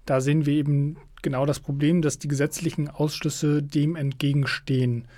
[0.06, 5.08] da sehen wir eben genau das Problem, dass die gesetzlichen Ausschlüsse dem entgegenstehen.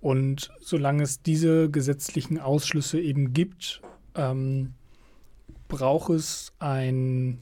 [0.00, 3.82] Und solange es diese gesetzlichen Ausschlüsse eben gibt,
[4.14, 4.74] ähm,
[5.66, 7.40] braucht es ein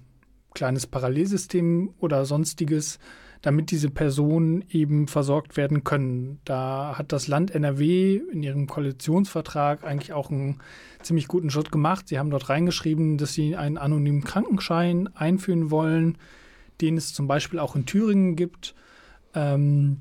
[0.54, 2.98] kleines Parallelsystem oder sonstiges,
[3.42, 6.40] damit diese Personen eben versorgt werden können.
[6.44, 10.58] Da hat das Land NRW in ihrem Koalitionsvertrag eigentlich auch einen
[11.02, 12.08] ziemlich guten Schritt gemacht.
[12.08, 16.18] Sie haben dort reingeschrieben, dass sie einen anonymen Krankenschein einführen wollen,
[16.80, 18.74] den es zum Beispiel auch in Thüringen gibt,
[19.34, 20.00] ähm,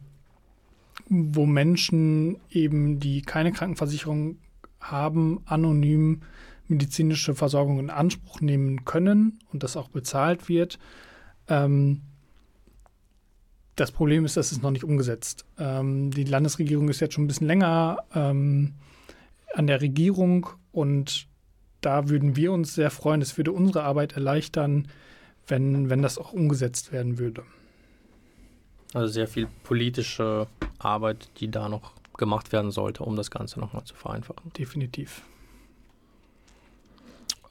[1.07, 4.37] wo Menschen eben, die keine Krankenversicherung
[4.79, 6.21] haben, anonym
[6.67, 10.79] medizinische Versorgung in Anspruch nehmen können und das auch bezahlt wird.
[11.47, 12.01] Ähm,
[13.75, 15.45] das Problem ist, dass es noch nicht umgesetzt.
[15.59, 18.73] Ähm, die Landesregierung ist jetzt schon ein bisschen länger ähm,
[19.53, 21.27] an der Regierung und
[21.81, 23.21] da würden wir uns sehr freuen.
[23.21, 24.87] Es würde unsere Arbeit erleichtern,
[25.47, 27.43] wenn, wenn das auch umgesetzt werden würde.
[28.93, 30.47] Also sehr viel politische
[30.79, 34.51] Arbeit, die da noch gemacht werden sollte, um das Ganze nochmal zu vereinfachen.
[34.57, 35.21] Definitiv.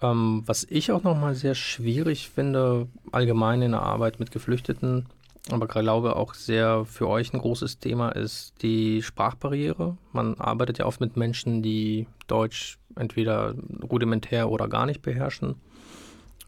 [0.01, 5.07] Ähm, was ich auch nochmal sehr schwierig finde, allgemein in der Arbeit mit Geflüchteten,
[5.51, 9.97] aber glaube auch sehr für euch ein großes Thema ist die Sprachbarriere.
[10.13, 15.57] Man arbeitet ja oft mit Menschen, die Deutsch entweder rudimentär oder gar nicht beherrschen.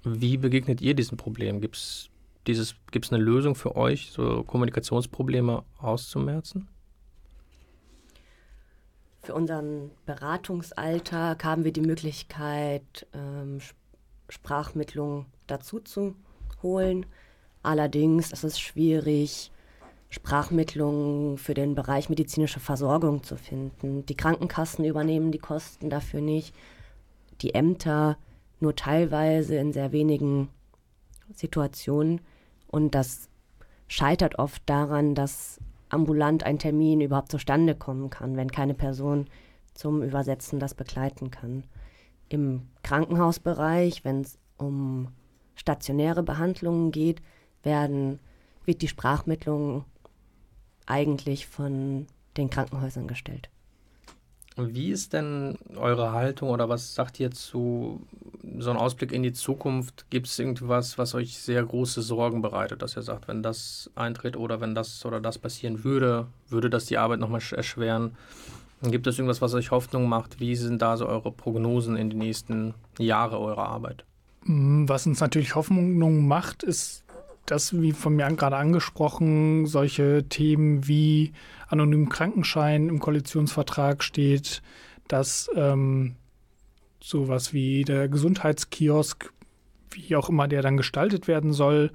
[0.02, 1.60] Wie begegnet ihr diesem Problem?
[1.60, 2.08] Gibt es
[2.46, 6.68] dieses, gibt's eine Lösung für euch, so Kommunikationsprobleme auszumerzen?
[9.22, 13.58] Für unseren Beratungsalltag haben wir die Möglichkeit, ähm,
[14.28, 16.14] Sprachmittlung dazu zu
[16.62, 17.06] holen.
[17.66, 19.50] Allerdings ist es schwierig,
[20.08, 24.06] Sprachmittlung für den Bereich medizinische Versorgung zu finden.
[24.06, 26.54] Die Krankenkassen übernehmen die Kosten dafür nicht.
[27.42, 28.18] Die Ämter
[28.60, 30.48] nur teilweise in sehr wenigen
[31.34, 32.20] Situationen.
[32.68, 33.28] Und das
[33.88, 39.26] scheitert oft daran, dass ambulant ein Termin überhaupt zustande kommen kann, wenn keine Person
[39.74, 41.64] zum Übersetzen das begleiten kann.
[42.28, 45.08] Im Krankenhausbereich, wenn es um
[45.56, 47.22] stationäre Behandlungen geht,
[47.62, 48.18] werden,
[48.64, 49.84] wird die Sprachmittlung
[50.86, 53.48] eigentlich von den Krankenhäusern gestellt.
[54.58, 58.00] Wie ist denn eure Haltung oder was sagt ihr zu
[58.58, 60.06] so einem Ausblick in die Zukunft?
[60.08, 64.34] Gibt es irgendwas, was euch sehr große Sorgen bereitet, dass ihr sagt, wenn das eintritt
[64.34, 68.16] oder wenn das oder das passieren würde, würde das die Arbeit nochmal erschweren?
[68.82, 70.40] Gibt es irgendwas, was euch Hoffnung macht?
[70.40, 74.04] Wie sind da so eure Prognosen in die nächsten Jahre eurer Arbeit?
[74.44, 77.04] Mm, was uns natürlich Hoffnung macht, ist
[77.46, 81.32] das, wie von mir gerade angesprochen, solche Themen wie
[81.68, 84.62] anonymen Krankenschein im Koalitionsvertrag steht,
[85.08, 86.16] dass ähm,
[87.00, 89.32] sowas wie der Gesundheitskiosk,
[89.90, 91.92] wie auch immer der dann gestaltet werden soll,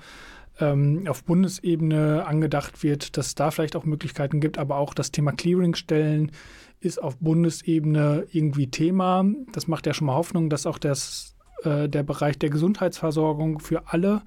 [0.60, 5.12] ähm, auf Bundesebene angedacht wird, dass es da vielleicht auch Möglichkeiten gibt, aber auch das
[5.12, 6.32] Thema Clearingstellen
[6.80, 9.24] ist auf Bundesebene irgendwie Thema.
[9.52, 13.88] Das macht ja schon mal Hoffnung, dass auch das, äh, der Bereich der Gesundheitsversorgung für
[13.88, 14.24] alle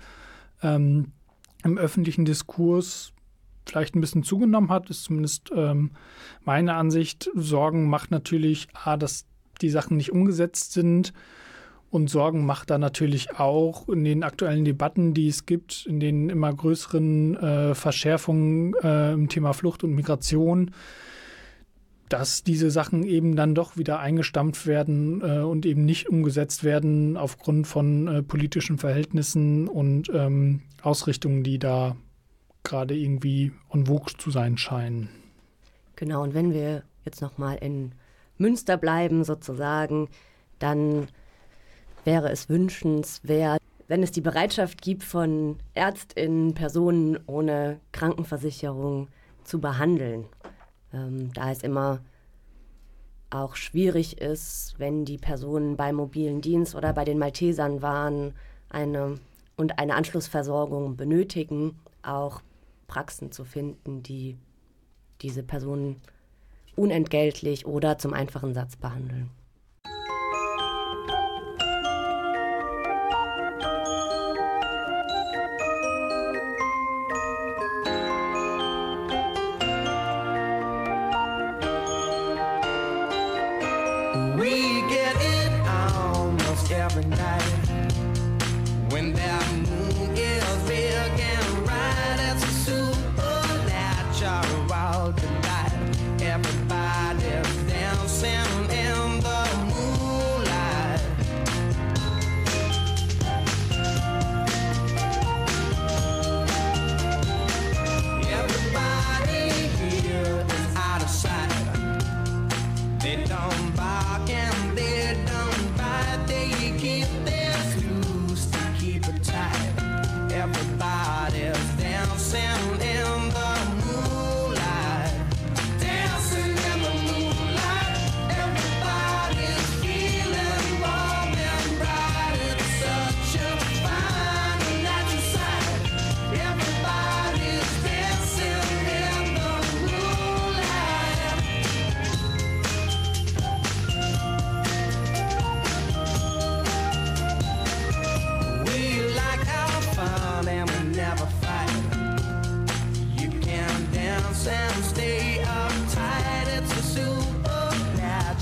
[0.65, 1.13] ähm,
[1.63, 3.13] im öffentlichen Diskurs
[3.67, 5.93] vielleicht ein bisschen zugenommen hat, ist zumindest ähm,
[6.45, 7.31] meine Ansicht.
[7.35, 9.27] Sorgen macht natürlich, A, dass
[9.63, 11.13] die Sachen nicht umgesetzt sind.
[11.91, 16.29] Und Sorgen macht da natürlich auch in den aktuellen Debatten, die es gibt, in den
[16.29, 20.73] immer größeren äh, Verschärfungen äh, im Thema Flucht und Migration,
[22.15, 27.17] dass diese Sachen eben dann doch wieder eingestampft werden äh, und eben nicht umgesetzt werden
[27.17, 31.97] aufgrund von äh, politischen Verhältnissen und ähm, Ausrichtungen, die da
[32.63, 35.09] gerade irgendwie en vogue zu sein scheinen.
[35.97, 37.91] Genau, und wenn wir jetzt nochmal in
[38.39, 40.09] Münster bleiben sozusagen,
[40.61, 41.09] dann
[42.05, 49.09] wäre es wünschenswert, wenn es die Bereitschaft gibt, von Ärztinnen Personen ohne Krankenversicherung
[49.43, 50.27] zu behandeln.
[50.95, 52.01] Ähm, da es immer
[53.31, 58.35] auch schwierig ist, wenn die Personen beim mobilen Dienst oder bei den Maltesern waren
[58.69, 59.19] eine,
[59.57, 62.43] und eine Anschlussversorgung benötigen, auch
[62.87, 64.37] Praxen zu finden, die
[65.21, 66.01] diese Personen
[66.77, 69.31] unentgeltlich oder zum einfachen Satz behandeln.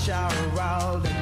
[0.03, 1.12] shower all day.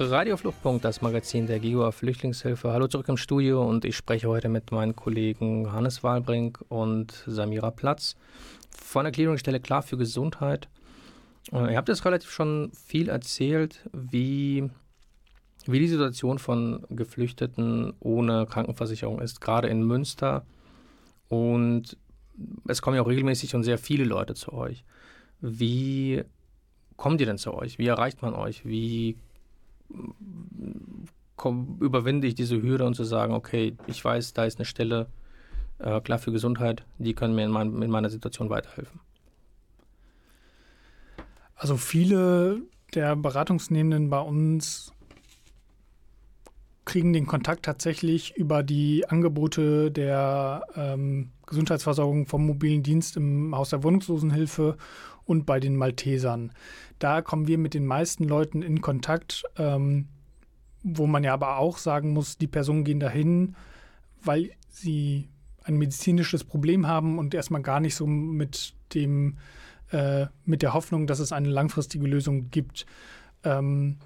[0.00, 2.72] Radio Fluchtpunkt, das Magazin der GIGOA Flüchtlingshilfe.
[2.72, 7.72] Hallo zurück im Studio und ich spreche heute mit meinen Kollegen Hannes Wahlbrink und Samira
[7.72, 8.14] Platz
[8.70, 10.68] von der Clearingstelle Klar für Gesundheit.
[11.50, 14.70] Äh, ihr habt jetzt relativ schon viel erzählt, wie,
[15.66, 20.46] wie die Situation von Geflüchteten ohne Krankenversicherung ist, gerade in Münster.
[21.28, 21.96] Und
[22.68, 24.84] es kommen ja auch regelmäßig und sehr viele Leute zu euch.
[25.40, 26.22] Wie
[26.96, 27.78] kommt ihr denn zu euch?
[27.78, 28.64] Wie erreicht man euch?
[28.64, 29.16] Wie
[31.36, 35.06] komm, überwinde ich diese Hürde und zu sagen, okay, ich weiß, da ist eine Stelle
[35.78, 39.00] äh, klar für Gesundheit, die können mir in, mein, in meiner Situation weiterhelfen.
[41.54, 42.62] Also viele
[42.94, 44.92] der Beratungsnehmenden bei uns
[46.84, 53.70] kriegen den Kontakt tatsächlich über die Angebote der ähm, Gesundheitsversorgung vom mobilen Dienst im Haus
[53.70, 54.78] der Wohnungslosenhilfe
[55.26, 56.52] und bei den Maltesern.
[56.98, 60.08] Da kommen wir mit den meisten Leuten in Kontakt, ähm,
[60.82, 63.56] wo man ja aber auch sagen muss, die Personen gehen dahin,
[64.22, 65.28] weil sie
[65.64, 69.36] ein medizinisches Problem haben und erstmal gar nicht so mit dem
[69.90, 72.86] äh, mit der Hoffnung, dass es eine langfristige Lösung gibt.
[73.44, 73.96] Ähm,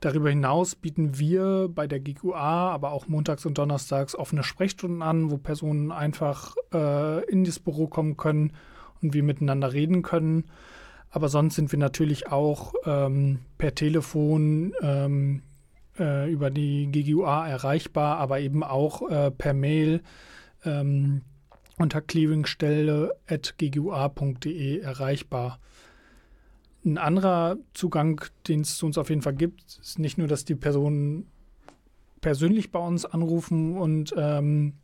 [0.00, 5.30] darüber hinaus bieten wir bei der GQA aber auch montags und donnerstags offene Sprechstunden an,
[5.30, 8.52] wo Personen einfach äh, in das Büro kommen können
[9.00, 10.44] und wir miteinander reden können.
[11.12, 15.42] Aber sonst sind wir natürlich auch ähm, per Telefon ähm,
[15.98, 20.02] äh, über die GGUA erreichbar, aber eben auch äh, per Mail
[20.64, 21.20] ähm,
[21.76, 25.58] unter clearingstelle.ggua.de erreichbar.
[26.82, 30.46] Ein anderer Zugang, den es zu uns auf jeden Fall gibt, ist nicht nur, dass
[30.46, 31.26] die Personen
[32.22, 34.78] persönlich bei uns anrufen und ähm,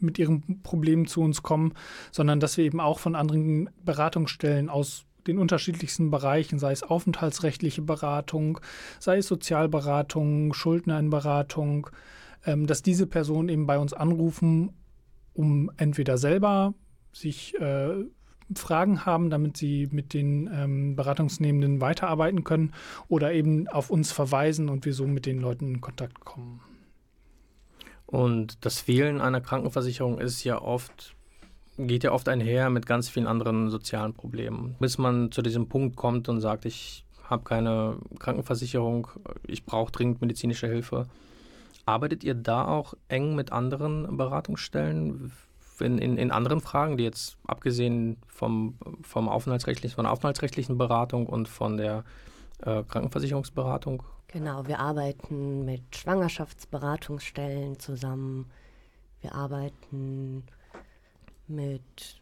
[0.00, 1.74] mit ihren Problemen zu uns kommen,
[2.10, 7.82] sondern dass wir eben auch von anderen Beratungsstellen aus den unterschiedlichsten Bereichen, sei es aufenthaltsrechtliche
[7.82, 8.60] Beratung,
[8.98, 11.88] sei es Sozialberatung, Schuldnerenberatung,
[12.46, 14.72] ähm, dass diese Personen eben bei uns anrufen,
[15.32, 16.74] um entweder selber
[17.12, 18.04] sich äh,
[18.54, 22.72] Fragen haben, damit sie mit den ähm, Beratungsnehmenden weiterarbeiten können
[23.08, 26.60] oder eben auf uns verweisen und wir so mit den Leuten in Kontakt kommen.
[28.06, 31.14] Und das Fehlen einer Krankenversicherung ist ja oft
[31.86, 34.76] geht ja oft einher mit ganz vielen anderen sozialen Problemen.
[34.80, 39.08] Bis man zu diesem Punkt kommt und sagt, ich habe keine Krankenversicherung,
[39.46, 41.06] ich brauche dringend medizinische Hilfe.
[41.86, 45.32] Arbeitet ihr da auch eng mit anderen Beratungsstellen
[45.80, 51.26] in, in, in anderen Fragen, die jetzt abgesehen vom, vom aufenthaltsrechtlichen, von der aufenthaltsrechtlichen Beratung
[51.26, 52.04] und von der
[52.62, 54.02] äh, Krankenversicherungsberatung?
[54.28, 58.50] Genau, wir arbeiten mit Schwangerschaftsberatungsstellen zusammen.
[59.22, 60.44] Wir arbeiten
[61.50, 62.20] mit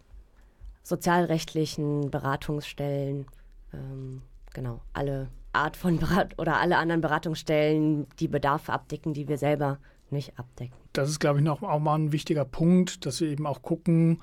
[0.82, 3.26] sozialrechtlichen Beratungsstellen,
[3.72, 4.22] ähm,
[4.54, 9.78] genau, alle Art von Berat oder alle anderen Beratungsstellen, die Bedarfe abdecken, die wir selber
[10.10, 10.74] nicht abdecken.
[10.92, 14.20] Das ist, glaube ich, noch auch mal ein wichtiger Punkt, dass wir eben auch gucken,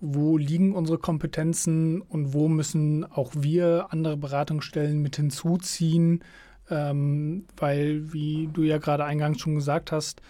[0.00, 6.24] wo liegen unsere Kompetenzen und wo müssen auch wir andere Beratungsstellen mit hinzuziehen,
[6.68, 10.20] ähm, weil, wie du ja gerade eingangs schon gesagt hast,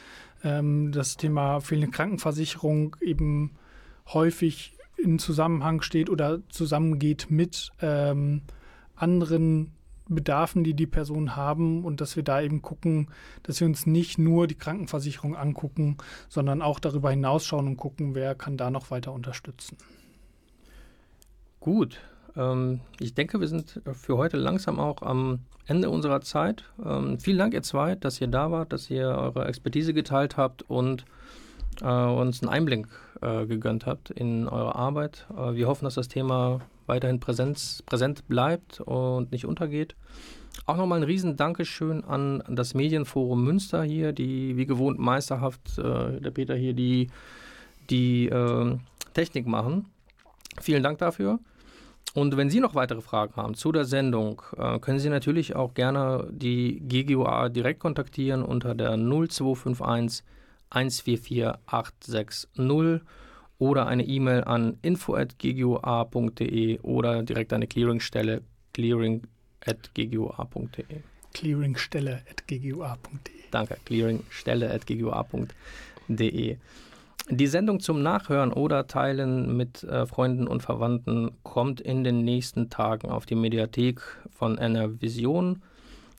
[0.45, 3.53] ähm, das Thema fehlende Krankenversicherung eben
[4.09, 8.43] häufig in Zusammenhang steht oder zusammengeht mit ähm,
[8.95, 9.73] anderen
[10.09, 13.09] Bedarfen, die die Personen haben und dass wir da eben gucken,
[13.43, 15.97] dass wir uns nicht nur die Krankenversicherung angucken,
[16.29, 19.77] sondern auch darüber hinausschauen und gucken, wer kann da noch weiter unterstützen.
[21.61, 22.01] Gut,
[22.37, 26.65] ähm, ich denke, wir sind für heute langsam auch am Ende unserer Zeit.
[26.85, 30.63] Ähm, vielen Dank, ihr zwei, dass ihr da wart, dass ihr eure Expertise geteilt habt
[30.63, 31.05] und
[31.81, 32.87] äh, uns einen Einblick
[33.21, 35.27] äh, gegönnt habt in eure Arbeit.
[35.37, 39.95] Äh, wir hoffen, dass das Thema weiterhin Präsenz, präsent bleibt und nicht untergeht.
[40.67, 46.21] Auch nochmal ein riesen Dankeschön an das Medienforum Münster hier, die wie gewohnt meisterhaft, äh,
[46.21, 47.09] der Peter hier, die,
[47.91, 48.77] die äh,
[49.15, 49.87] Technik machen.
[50.61, 51.39] Vielen Dank dafür.
[52.15, 55.73] Und wenn Sie noch weitere Fragen haben zu der Sendung, äh, können Sie natürlich auch
[55.73, 60.23] gerne die GGUA direkt kontaktieren unter der 0251
[60.73, 63.03] 144860
[63.59, 68.43] oder eine E-Mail an info.ggua.de oder direkt eine Clearingstelle
[68.73, 70.85] clearing.ggua.de.
[71.33, 73.43] Clearingstelle.ggua.de.
[73.51, 76.57] Danke, clearingstelle.ggua.de.
[77.31, 82.69] Die Sendung zum Nachhören oder Teilen mit äh, Freunden und Verwandten kommt in den nächsten
[82.69, 84.01] Tagen auf die Mediathek
[84.31, 85.63] von NR Vision.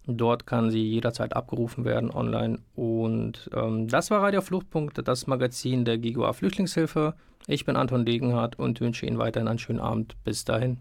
[0.06, 2.60] Dort kann sie jederzeit abgerufen werden online.
[2.76, 7.14] Und ähm, das war Radio Fluchtpunkt, das Magazin der GIGOA Flüchtlingshilfe.
[7.48, 10.16] Ich bin Anton Degenhardt und wünsche Ihnen weiterhin einen schönen Abend.
[10.24, 10.78] Bis dahin.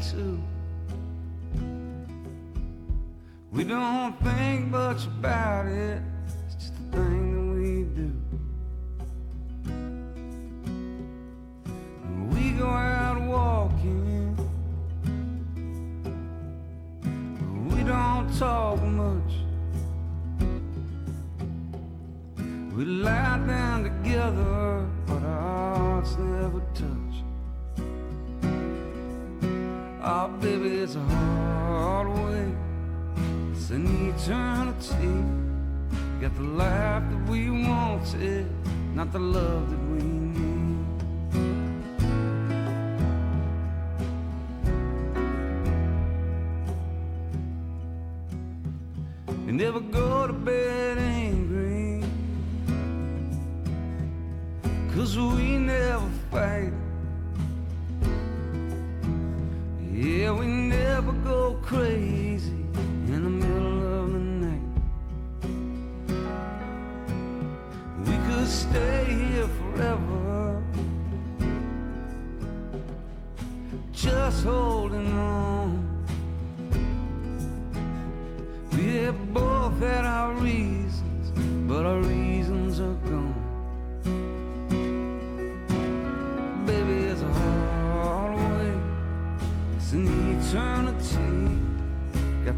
[0.00, 0.40] Too.
[3.52, 5.89] We don't think much about it,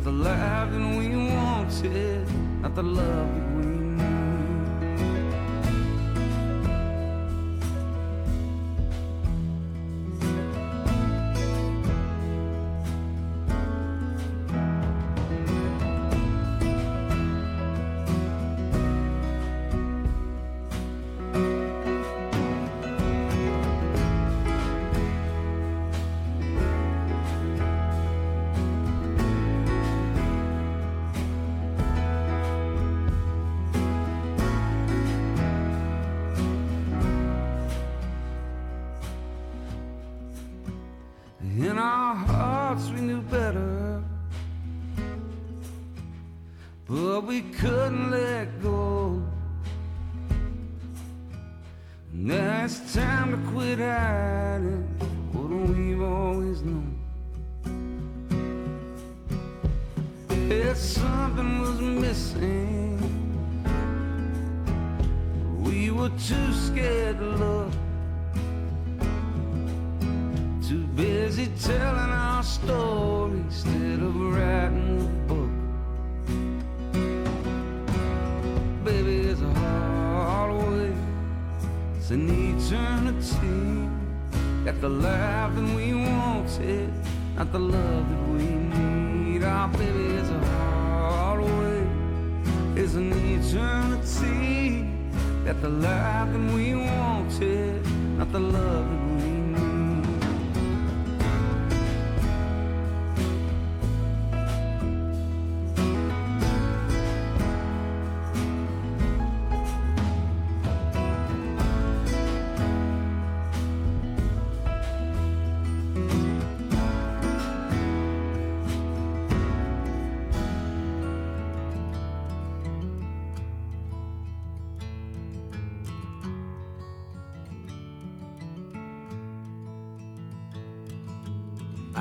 [0.05, 2.26] the life that we wanted,
[2.61, 3.51] not the love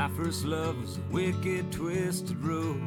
[0.01, 2.81] My first love was a wicked, twisted road.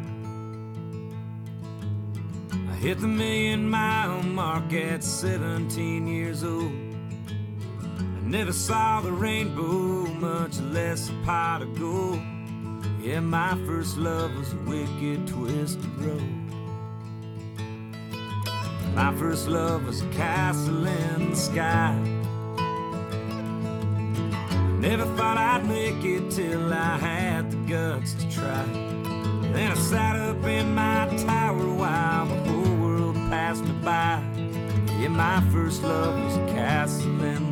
[2.53, 6.73] I hit the million mile mark at 17 years old.
[7.29, 12.19] I never saw the rainbow, much less a pot of gold.
[13.01, 16.51] Yeah, my first love was a wicked, twisted road.
[18.97, 22.14] My first love was a castle in the sky.
[24.85, 28.64] Never thought I'd make it till I had the guts to try.
[29.55, 34.22] Then I sat up in my tower while the whole world passed me by.
[35.01, 37.44] Yeah, my first love was a castle in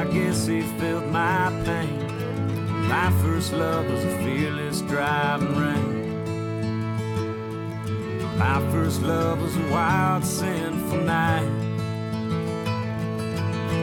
[0.00, 1.98] I guess he felt my pain.
[2.88, 6.16] My first love was a fearless driving rain.
[8.38, 11.50] My first love was a wild, sinful night.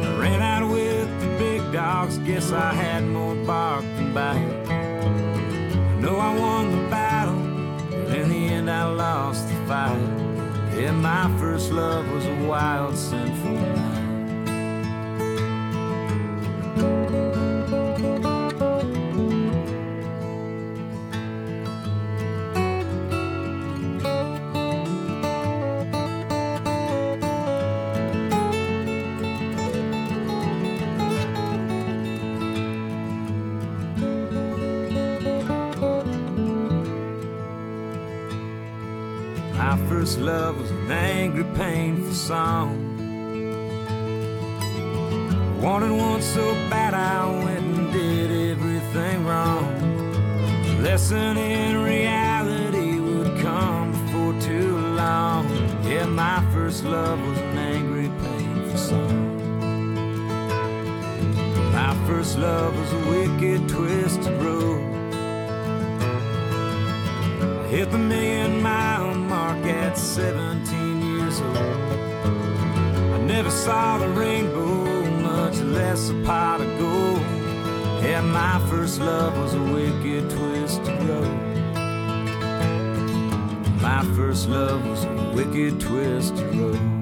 [0.07, 4.71] I ran out with the big dogs, guess I had more bark than bite.
[4.71, 7.43] I know I won the battle,
[7.91, 10.01] but in the end I lost the fight.
[10.75, 13.96] Yeah, my first love was a wild, sinful night.
[45.67, 49.65] Wanted one so bad I went and did everything wrong.
[50.81, 55.45] Lesson in reality would come before too long.
[55.83, 59.19] Yeah, my first love was an angry, painful song.
[61.73, 64.81] My first love was a wicked, twisted road.
[67.61, 71.57] I hit the million mile mark at 17 years old.
[71.57, 74.76] I never saw the rainbow,
[75.77, 77.21] less a pot of gold.
[78.03, 81.37] Yeah, my first love was a wicked, twisted road.
[83.79, 86.96] My first love was a wicked, twisted road.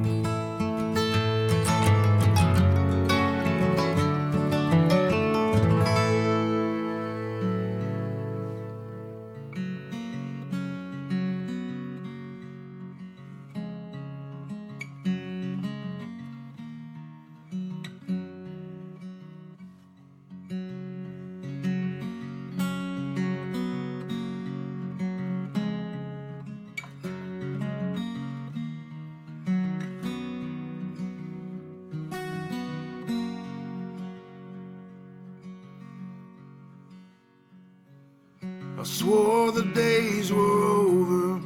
[39.06, 41.40] Swore the days were over,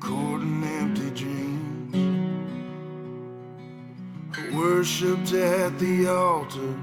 [0.00, 1.94] courting empty dreams.
[4.52, 6.74] Worshipped at the altar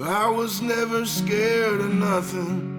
[0.00, 2.77] I was never scared of nothing.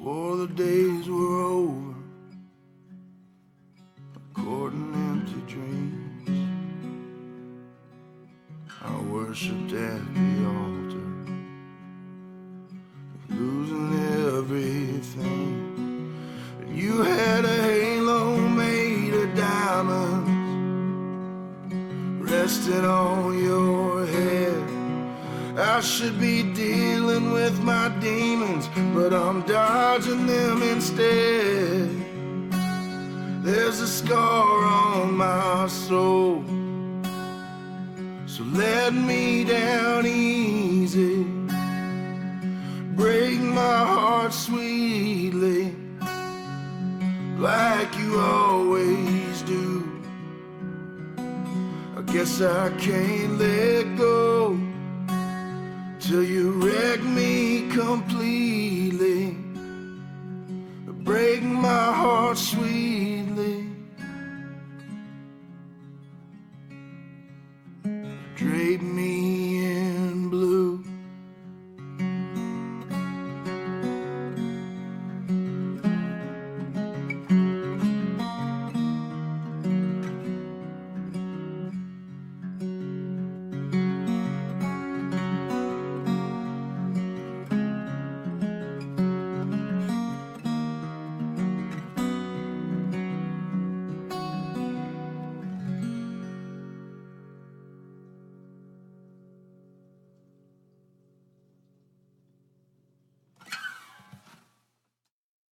[0.00, 1.94] swore the days were over,
[4.32, 6.48] courting empty dreams.
[8.82, 10.00] I worshipped at